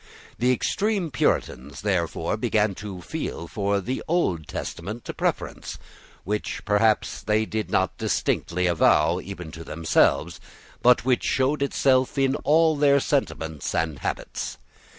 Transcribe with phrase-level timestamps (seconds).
[0.39, 5.77] The extreme Puritans therefore began to feel for the Old Testament a preference,
[6.23, 10.39] which, perhaps, they did not distinctly avow even to themselves;
[10.81, 14.57] but which showed itself in all their sentiments and habits.